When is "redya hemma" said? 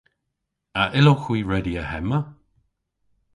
1.51-2.19